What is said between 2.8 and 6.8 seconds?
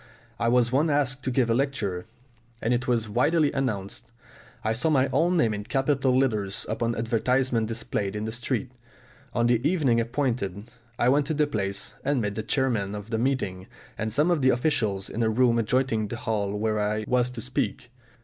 was widely announced. I saw my own name in capital letters